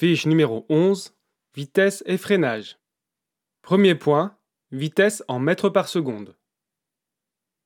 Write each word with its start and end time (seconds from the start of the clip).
Fiche 0.00 0.24
numéro 0.24 0.64
11. 0.70 1.14
Vitesse 1.54 2.02
et 2.06 2.16
freinage. 2.16 2.78
Premier 3.60 3.94
point. 3.94 4.34
Vitesse 4.72 5.22
en 5.28 5.38
mètres 5.38 5.68
par 5.68 5.88
seconde. 5.88 6.38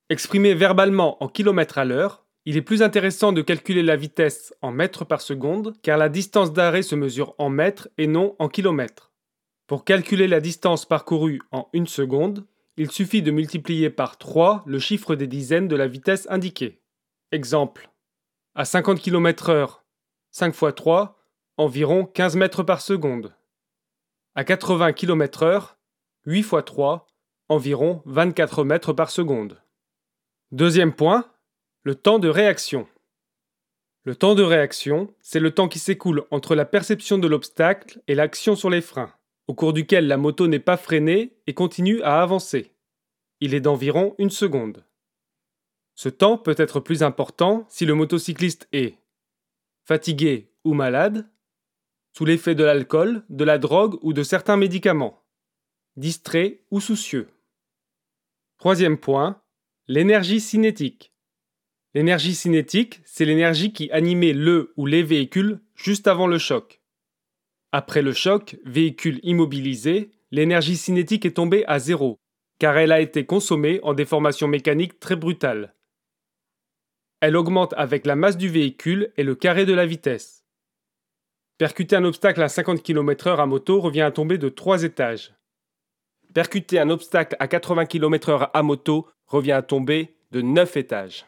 Exprimé 0.09 0.53
verbalement 0.53 1.23
en 1.23 1.29
kilomètres 1.29 1.79
à 1.79 1.85
l'heure, 1.85 2.27
il 2.45 2.57
est 2.57 2.63
plus 2.63 2.83
intéressant 2.83 3.31
de 3.31 3.41
calculer 3.41 3.85
la 3.85 3.95
vitesse 3.95 4.53
en 4.63 4.73
mètres 4.73 5.05
par 5.05 5.21
seconde 5.21 5.77
car 5.81 5.97
la 5.97 6.09
distance 6.09 6.53
d'arrêt 6.53 6.83
se 6.83 6.97
mesure 6.97 7.37
en 7.39 7.51
mètres 7.51 7.89
et 7.99 8.09
non 8.09 8.35
en 8.41 8.49
kilomètres. 8.49 9.13
Pour 9.69 9.85
calculer 9.85 10.27
la 10.27 10.41
distance 10.41 10.87
parcourue 10.87 11.41
en 11.53 11.69
une 11.73 11.87
seconde, 11.87 12.45
il 12.77 12.91
suffit 12.91 13.23
de 13.23 13.31
multiplier 13.31 13.91
par 13.91 14.19
3 14.19 14.65
le 14.67 14.81
chiffre 14.81 15.15
des 15.15 15.29
dizaines 15.29 15.69
de 15.69 15.77
la 15.77 15.87
vitesse 15.87 16.27
indiquée. 16.29 16.83
Exemple. 17.31 17.91
À 18.57 18.65
50 18.65 19.01
km/h, 19.01 19.83
5 20.33 20.49
x 20.49 20.75
3, 20.75 21.14
environ 21.57 22.05
15 22.07 22.37
mètres 22.37 22.63
par 22.63 22.81
seconde. 22.81 23.35
À 24.35 24.45
80 24.45 24.93
km/h, 24.93 25.77
8 26.27 26.39
x 26.39 26.55
3, 26.67 27.07
environ 27.49 28.03
24 28.07 28.65
mètres 28.65 28.93
par 28.93 29.11
seconde. 29.11 29.61
Deuxième 30.51 30.93
point, 30.93 31.31
le 31.83 31.95
temps 31.95 32.19
de 32.19 32.29
réaction. 32.29 32.89
Le 34.05 34.15
temps 34.17 34.35
de 34.35 34.43
réaction, 34.43 35.15
c'est 35.21 35.41
le 35.41 35.51
temps 35.51 35.69
qui 35.69 35.79
s'écoule 35.79 36.25
entre 36.31 36.55
la 36.55 36.65
perception 36.65 37.19
de 37.19 37.29
l'obstacle 37.29 38.01
et 38.09 38.15
l'action 38.15 38.57
sur 38.57 38.71
les 38.71 38.81
freins 38.81 39.13
au 39.47 39.55
cours 39.55 39.73
duquel 39.73 40.07
la 40.07 40.17
moto 40.17 40.47
n'est 40.47 40.59
pas 40.59 40.77
freinée 40.77 41.37
et 41.47 41.55
continue 41.55 42.03
à 42.03 42.23
avancer. 42.23 42.73
Il 43.41 43.55
est 43.55 43.61
d'environ 43.61 44.15
une 44.19 44.31
seconde. 44.31 44.85
Ce 45.95 46.09
temps 46.09 46.39
peut 46.39 46.55
être 46.59 46.81
plus 46.81 47.03
important 47.03 47.67
si 47.69 47.85
le 47.85 47.95
motocycliste 47.95 48.69
est 48.73 48.97
fatigué 49.85 50.51
ou 50.65 50.75
malade, 50.75 51.29
sous 52.17 52.25
l'effet 52.25 52.55
de 52.55 52.63
l'alcool, 52.63 53.25
de 53.29 53.45
la 53.45 53.59
drogue 53.59 53.99
ou 54.03 54.13
de 54.13 54.23
certains 54.23 54.57
médicaments, 54.57 55.25
distrait 55.97 56.61
ou 56.71 56.81
soucieux. 56.81 57.29
Troisième 58.59 58.99
point, 58.99 59.43
l'énergie 59.89 60.41
cinétique. 60.41 61.13
L'énergie 61.93 62.35
cinétique, 62.35 63.01
c'est 63.05 63.25
l'énergie 63.25 63.73
qui 63.73 63.91
animait 63.91 64.33
le 64.33 64.73
ou 64.77 64.87
les 64.87 65.03
véhicules 65.03 65.61
juste 65.75 66.07
avant 66.07 66.29
le 66.29 66.39
choc. 66.39 66.81
Après 67.73 68.03
le 68.03 68.13
choc, 68.13 68.57
véhicule 68.65 69.19
immobilisé, 69.25 70.13
l'énergie 70.31 70.77
cinétique 70.77 71.27
est 71.27 71.37
tombée 71.37 71.65
à 71.67 71.81
zéro, 71.81 72.21
car 72.61 72.77
elle 72.77 72.93
a 72.93 73.01
été 73.01 73.27
consommée 73.27 73.81
en 73.83 73.93
déformation 73.93 74.47
mécanique 74.47 75.01
très 75.01 75.17
brutale. 75.17 75.75
Elle 77.21 77.37
augmente 77.37 77.75
avec 77.77 78.07
la 78.07 78.15
masse 78.15 78.37
du 78.37 78.49
véhicule 78.49 79.13
et 79.17 79.25
le 79.25 79.35
carré 79.35 79.67
de 79.67 79.73
la 79.73 79.87
vitesse. 79.87 80.44
Percuter 81.57 81.95
un 81.95 82.05
obstacle 82.05 82.43
à 82.43 82.49
50 82.49 82.83
km/h 82.83 83.39
à 83.39 83.47
moto 83.47 83.81
revient 83.81 84.01
à 84.01 84.11
tomber 84.11 84.39
de 84.39 84.49
3 84.49 84.83
étages. 84.83 85.33
Percuter 86.33 86.81
un 86.81 86.91
obstacle 86.91 87.37
à 87.39 87.47
80 87.47 87.87
km/h 87.87 88.51
à 88.53 88.63
moto 88.65 89.09
revient 89.27 89.53
à 89.53 89.63
tomber 89.63 90.17
de 90.33 90.43
9 90.43 90.77
étages. 90.77 91.27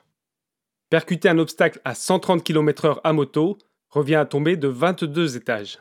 Percuter 0.91 1.29
un 1.29 1.39
obstacle 1.39 1.81
à 1.85 1.95
130 1.95 2.43
km/h 2.43 3.01
à 3.05 3.13
moto 3.13 3.57
revient 3.89 4.17
à 4.17 4.27
tomber 4.27 4.57
de 4.57 4.67
22 4.67 5.37
étages. 5.37 5.79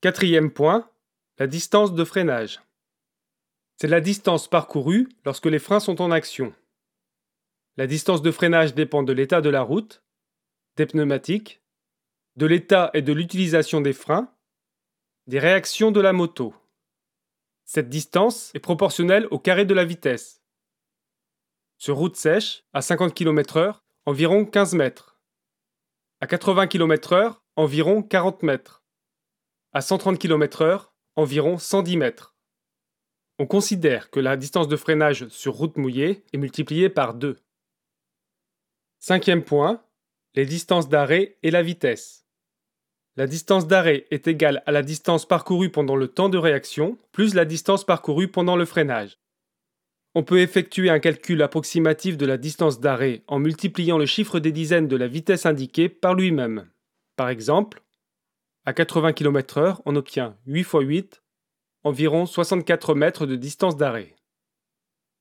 Quatrième 0.00 0.50
point, 0.50 0.90
la 1.38 1.46
distance 1.46 1.92
de 1.92 2.04
freinage. 2.04 2.62
C'est 3.76 3.88
la 3.88 4.00
distance 4.00 4.48
parcourue 4.48 5.06
lorsque 5.26 5.46
les 5.46 5.58
freins 5.58 5.80
sont 5.80 6.00
en 6.00 6.10
action. 6.10 6.54
La 7.76 7.86
distance 7.86 8.22
de 8.22 8.30
freinage 8.30 8.74
dépend 8.74 9.02
de 9.02 9.12
l'état 9.12 9.42
de 9.42 9.50
la 9.50 9.60
route, 9.60 10.02
des 10.76 10.86
pneumatiques, 10.86 11.59
de 12.36 12.46
l'état 12.46 12.90
et 12.94 13.02
de 13.02 13.12
l'utilisation 13.12 13.80
des 13.80 13.92
freins, 13.92 14.32
des 15.26 15.38
réactions 15.38 15.90
de 15.90 16.00
la 16.00 16.12
moto. 16.12 16.54
Cette 17.64 17.88
distance 17.88 18.50
est 18.54 18.60
proportionnelle 18.60 19.28
au 19.30 19.38
carré 19.38 19.64
de 19.64 19.74
la 19.74 19.84
vitesse. 19.84 20.42
Sur 21.78 21.96
route 21.96 22.16
sèche, 22.16 22.64
à 22.72 22.82
50 22.82 23.14
km/h, 23.14 23.80
environ 24.06 24.44
15 24.44 24.74
mètres. 24.74 25.20
À 26.20 26.26
80 26.26 26.66
km/h, 26.66 27.36
environ 27.56 28.02
40 28.02 28.42
mètres 28.42 28.80
à 29.72 29.80
130 29.80 30.18
km/h, 30.18 30.86
environ 31.16 31.58
110 31.58 31.96
mètres. 31.96 32.34
On 33.38 33.46
considère 33.46 34.10
que 34.10 34.20
la 34.20 34.36
distance 34.36 34.68
de 34.68 34.76
freinage 34.76 35.28
sur 35.28 35.54
route 35.54 35.76
mouillée 35.76 36.24
est 36.32 36.38
multipliée 36.38 36.88
par 36.88 37.14
2. 37.14 37.38
Cinquième 38.98 39.44
point, 39.44 39.82
les 40.34 40.46
distances 40.46 40.88
d'arrêt 40.88 41.36
et 41.42 41.50
la 41.50 41.62
vitesse. 41.62 42.26
La 43.16 43.26
distance 43.26 43.66
d'arrêt 43.66 44.06
est 44.10 44.28
égale 44.28 44.62
à 44.66 44.72
la 44.72 44.82
distance 44.82 45.26
parcourue 45.26 45.70
pendant 45.70 45.96
le 45.96 46.08
temps 46.08 46.28
de 46.28 46.38
réaction 46.38 46.98
plus 47.12 47.34
la 47.34 47.44
distance 47.44 47.84
parcourue 47.84 48.28
pendant 48.28 48.56
le 48.56 48.64
freinage. 48.64 49.18
On 50.14 50.22
peut 50.22 50.40
effectuer 50.40 50.90
un 50.90 51.00
calcul 51.00 51.42
approximatif 51.42 52.16
de 52.16 52.26
la 52.26 52.36
distance 52.36 52.80
d'arrêt 52.80 53.22
en 53.26 53.38
multipliant 53.38 53.98
le 53.98 54.06
chiffre 54.06 54.40
des 54.40 54.52
dizaines 54.52 54.88
de 54.88 54.96
la 54.96 55.06
vitesse 55.06 55.46
indiquée 55.46 55.88
par 55.88 56.14
lui-même. 56.14 56.68
Par 57.16 57.28
exemple, 57.28 57.82
à 58.64 58.72
80 58.72 59.12
km/h, 59.12 59.80
on 59.84 59.96
obtient 59.96 60.36
8 60.46 60.60
x 60.60 60.74
8, 60.80 61.22
environ 61.84 62.26
64 62.26 62.94
mètres 62.94 63.26
de 63.26 63.36
distance 63.36 63.76
d'arrêt. 63.76 64.16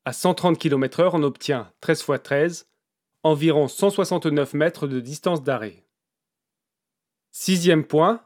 À 0.05 0.13
130 0.13 0.57
km/h, 0.57 1.09
on 1.13 1.23
obtient 1.23 1.71
13 1.81 1.99
x 1.99 2.23
13, 2.23 2.69
environ 3.23 3.67
169 3.67 4.53
mètres 4.53 4.87
de 4.87 4.99
distance 4.99 5.43
d'arrêt. 5.43 5.85
Sixième 7.31 7.85
point, 7.85 8.23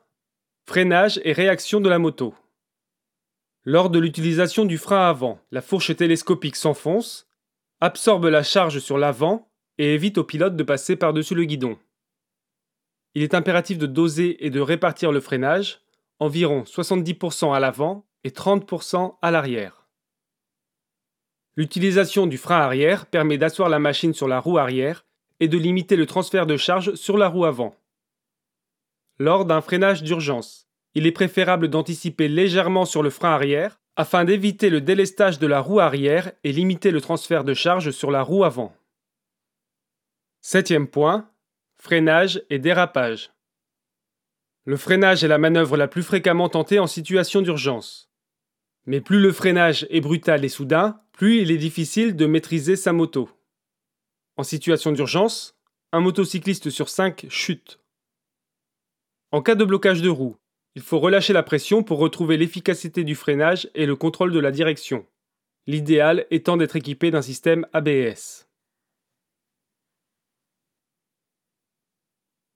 freinage 0.65 1.19
et 1.23 1.33
réaction 1.33 1.79
de 1.79 1.89
la 1.89 1.99
moto. 1.99 2.33
Lors 3.65 3.89
de 3.89 3.99
l'utilisation 3.99 4.65
du 4.65 4.77
frein 4.77 5.07
avant, 5.07 5.39
la 5.51 5.61
fourche 5.61 5.95
télescopique 5.95 6.55
s'enfonce, 6.55 7.27
absorbe 7.81 8.25
la 8.25 8.43
charge 8.43 8.79
sur 8.79 8.97
l'avant 8.97 9.49
et 9.77 9.93
évite 9.93 10.17
au 10.17 10.23
pilote 10.23 10.55
de 10.55 10.63
passer 10.63 10.95
par-dessus 10.95 11.35
le 11.35 11.45
guidon 11.45 11.77
il 13.15 13.21
est 13.21 13.33
impératif 13.33 13.77
de 13.77 13.85
doser 13.85 14.45
et 14.45 14.49
de 14.49 14.59
répartir 14.59 15.11
le 15.11 15.19
freinage, 15.19 15.81
environ 16.19 16.63
70% 16.63 17.53
à 17.53 17.59
l'avant 17.59 18.05
et 18.23 18.29
30% 18.29 19.17
à 19.21 19.31
l'arrière. 19.31 19.82
L'utilisation 21.55 22.25
du 22.27 22.37
frein 22.37 22.59
arrière 22.59 23.05
permet 23.05 23.37
d'asseoir 23.37 23.69
la 23.69 23.79
machine 23.79 24.13
sur 24.13 24.27
la 24.27 24.39
roue 24.39 24.57
arrière 24.57 25.05
et 25.39 25.47
de 25.47 25.57
limiter 25.57 25.95
le 25.95 26.05
transfert 26.05 26.45
de 26.45 26.57
charge 26.57 26.95
sur 26.95 27.17
la 27.17 27.27
roue 27.27 27.45
avant. 27.45 27.75
Lors 29.19 29.45
d'un 29.45 29.61
freinage 29.61 30.03
d'urgence, 30.03 30.67
il 30.95 31.05
est 31.05 31.11
préférable 31.11 31.67
d'anticiper 31.67 32.27
légèrement 32.27 32.85
sur 32.85 33.03
le 33.03 33.09
frein 33.09 33.33
arrière 33.33 33.79
afin 33.95 34.25
d'éviter 34.25 34.69
le 34.69 34.81
délestage 34.81 35.37
de 35.37 35.47
la 35.47 35.59
roue 35.59 35.79
arrière 35.79 36.31
et 36.43 36.51
limiter 36.51 36.89
le 36.91 37.01
transfert 37.01 37.43
de 37.43 37.53
charge 37.53 37.91
sur 37.91 38.09
la 38.09 38.23
roue 38.23 38.43
avant. 38.43 38.75
Septième 40.41 40.87
point, 40.87 41.29
Freinage 41.85 42.41
et 42.49 42.59
dérapage. 42.59 43.33
Le 44.63 44.77
freinage 44.77 45.21
est 45.25 45.27
la 45.27 45.37
manœuvre 45.37 45.75
la 45.75 45.89
plus 45.89 46.01
fréquemment 46.01 46.47
tentée 46.47 46.79
en 46.79 46.87
situation 46.87 47.41
d'urgence. 47.41 48.09
Mais 48.85 49.01
plus 49.01 49.19
le 49.19 49.31
freinage 49.31 49.87
est 49.89 50.01
brutal 50.01 50.43
et 50.43 50.49
soudain, 50.49 50.99
plus 51.13 51.41
il 51.41 51.51
est 51.51 51.57
difficile 51.57 52.15
de 52.15 52.25
maîtriser 52.25 52.75
sa 52.75 52.91
moto. 52.91 53.29
En 54.35 54.43
situation 54.43 54.91
d'urgence, 54.91 55.57
un 55.91 55.99
motocycliste 55.99 56.69
sur 56.69 56.89
5 56.89 57.27
chute. 57.29 57.79
En 59.31 59.41
cas 59.41 59.55
de 59.55 59.63
blocage 59.63 60.01
de 60.01 60.09
roue, 60.09 60.37
il 60.75 60.81
faut 60.81 60.99
relâcher 60.99 61.33
la 61.33 61.43
pression 61.43 61.83
pour 61.83 61.99
retrouver 61.99 62.35
l'efficacité 62.35 63.03
du 63.03 63.15
freinage 63.15 63.69
et 63.75 63.85
le 63.85 63.95
contrôle 63.95 64.31
de 64.31 64.39
la 64.39 64.51
direction. 64.51 65.05
L'idéal 65.67 66.25
étant 66.31 66.57
d'être 66.57 66.75
équipé 66.75 67.11
d'un 67.11 67.21
système 67.21 67.67
ABS. 67.73 68.47